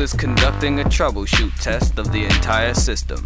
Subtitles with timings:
[0.00, 3.22] Is conducting a troubleshoot test of the entire system.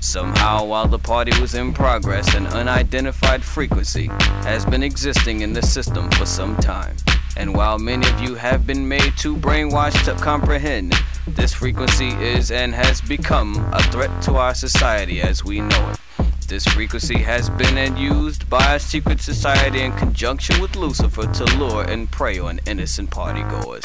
[0.00, 4.06] Somehow, while the party was in progress, an unidentified frequency
[4.42, 6.96] has been existing in the system for some time.
[7.36, 10.94] And while many of you have been made too brainwashed to comprehend,
[11.26, 16.26] this frequency is and has become a threat to our society as we know it.
[16.46, 21.44] This frequency has been and used by a secret society in conjunction with Lucifer to
[21.56, 23.84] lure and prey on innocent partygoers.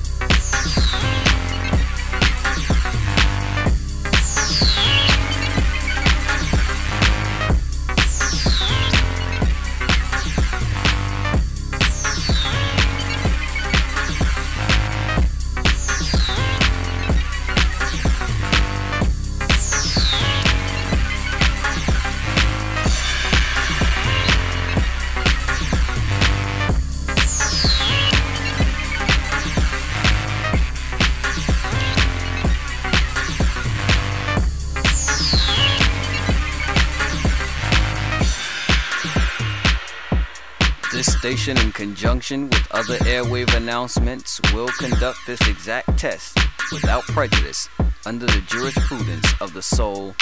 [41.31, 46.37] Station, in conjunction with other airwave announcements, will conduct this exact test
[46.73, 47.69] without prejudice
[48.05, 50.13] under the jurisprudence of the soul,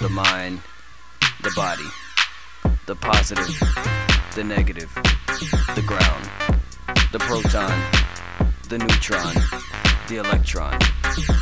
[0.00, 0.58] the mind,
[1.42, 1.84] the body,
[2.86, 3.54] the positive,
[4.34, 4.90] the negative,
[5.74, 6.30] the ground,
[7.12, 7.78] the proton,
[8.70, 9.34] the neutron,
[10.08, 10.78] the electron,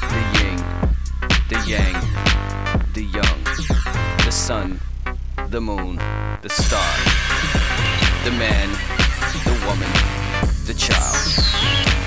[0.09, 0.57] the yin,
[1.49, 1.95] the yang,
[2.95, 3.45] the young,
[4.25, 4.81] the sun,
[5.51, 5.95] the moon,
[6.43, 8.69] the star the man,
[9.47, 9.89] the woman,
[10.67, 11.17] the child,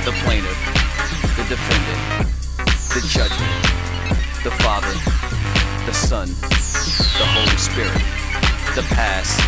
[0.06, 0.56] the plaintiff,
[1.36, 2.30] the defendant,
[2.94, 3.50] the judgment,
[4.44, 4.94] the Father,
[5.88, 6.28] the Son,
[7.18, 8.04] the Holy Spirit,
[8.76, 9.40] the past,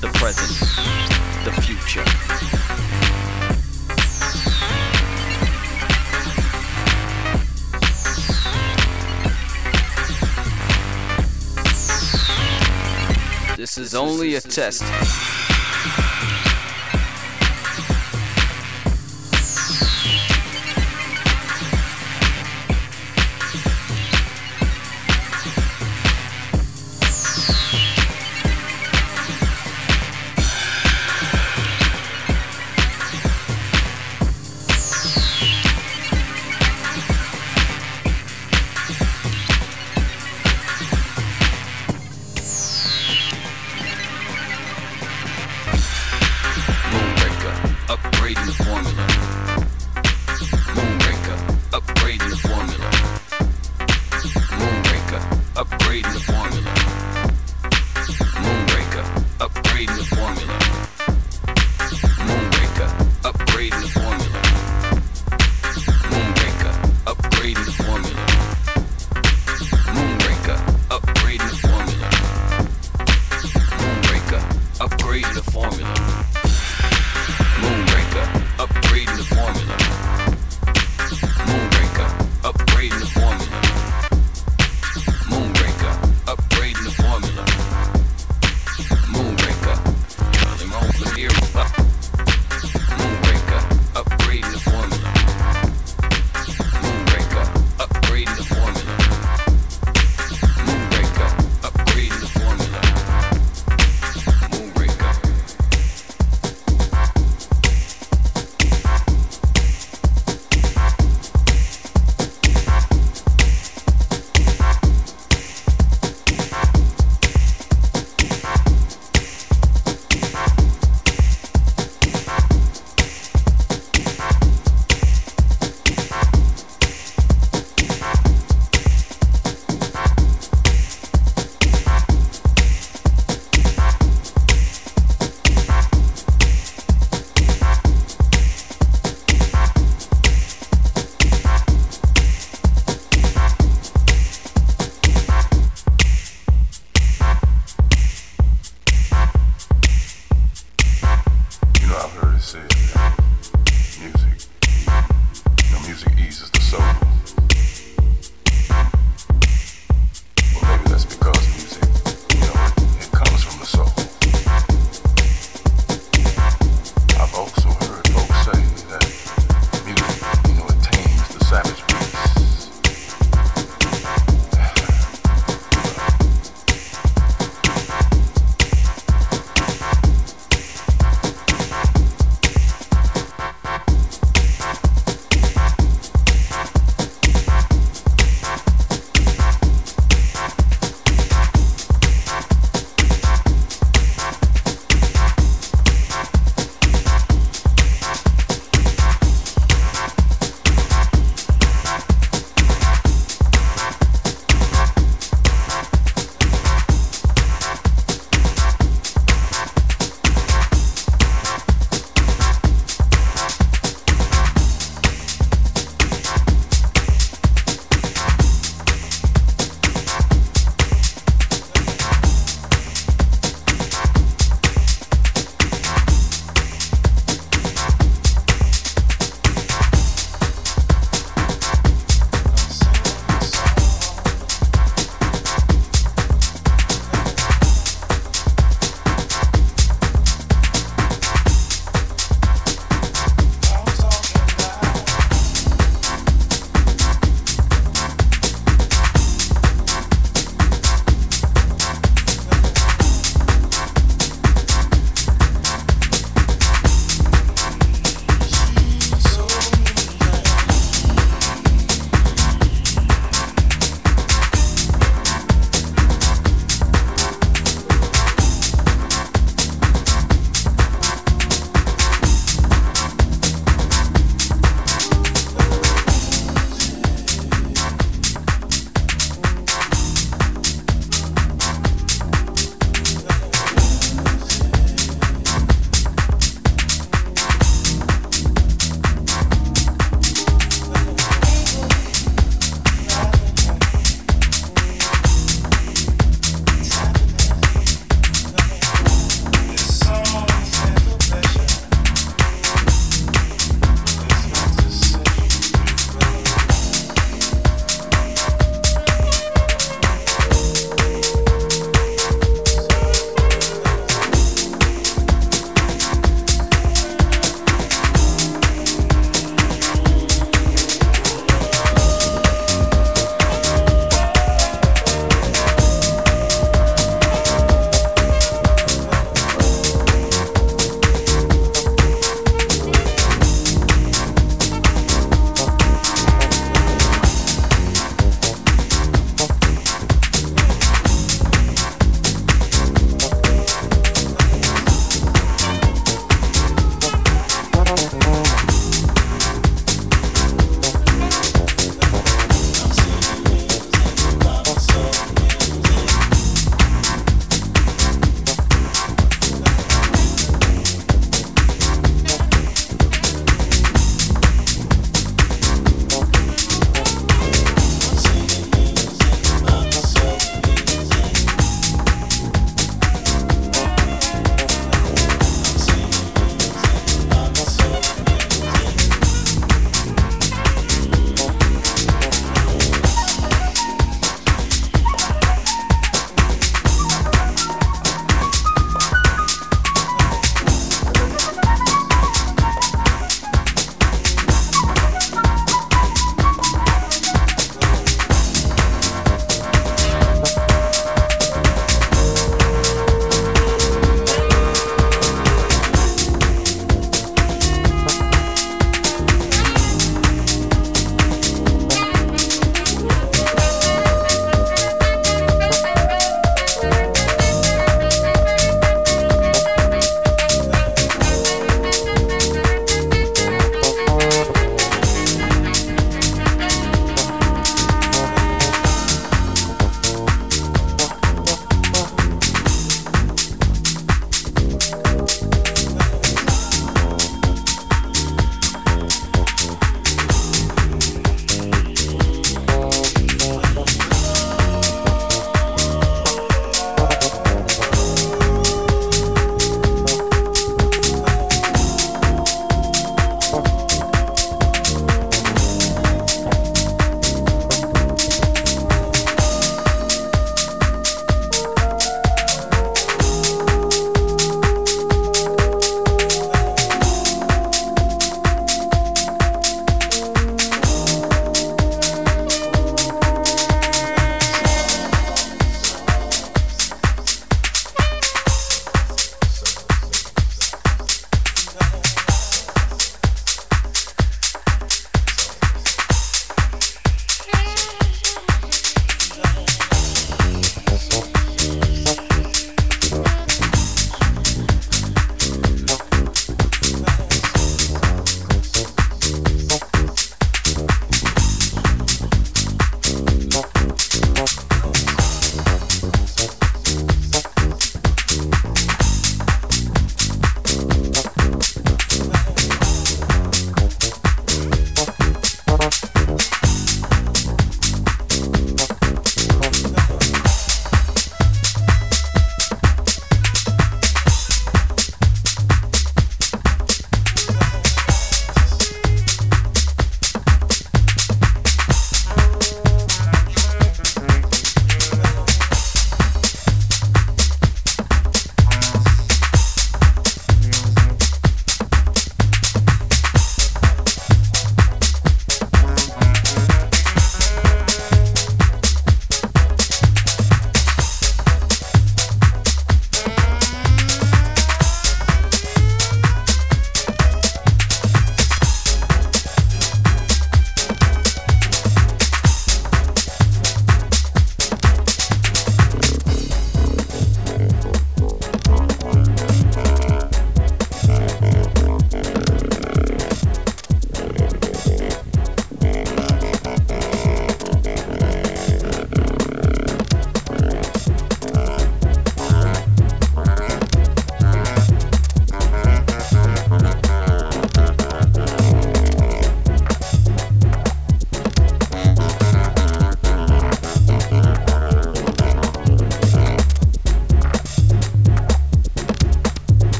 [0.00, 0.58] the present,
[1.44, 2.04] the future.
[13.58, 14.82] This is only a test.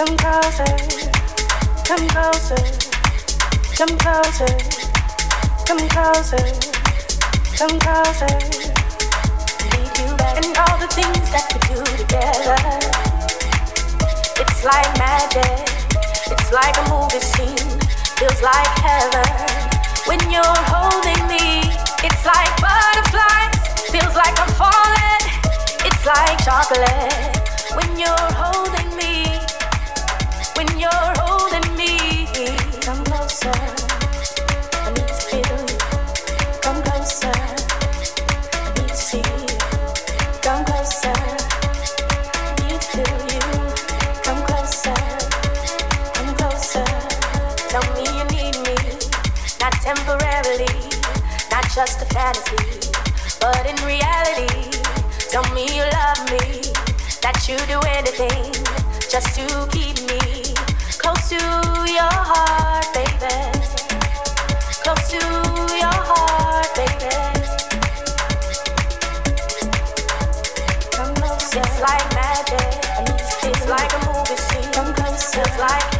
[0.00, 0.64] Come closer,
[1.84, 2.56] come closer,
[3.76, 4.48] come closer,
[5.66, 6.40] come closer,
[7.58, 8.32] come closer.
[10.40, 12.56] And all the things that we do together.
[14.40, 15.68] It's like magic,
[16.32, 17.68] it's like a movie scene,
[18.16, 19.28] feels like heaven
[20.08, 21.76] when you're holding me.
[22.00, 25.24] It's like butterflies, feels like I'm falling.
[25.84, 27.36] It's like chocolate
[27.76, 28.79] when you're holding.
[55.30, 56.60] Tell me you love me,
[57.22, 58.50] that you do anything
[59.08, 60.18] just to keep me
[60.98, 61.38] close to
[61.86, 63.30] your heart, baby.
[64.82, 65.22] Close to
[65.78, 67.14] your heart, baby.
[70.90, 71.62] Come closer.
[71.62, 72.82] It's like magic.
[73.46, 74.72] It's like a movie scene.
[74.72, 75.42] Come closer.
[75.42, 75.99] It's like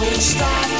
[0.00, 0.79] don't stop.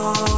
[0.00, 0.29] love?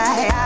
[0.00, 0.37] I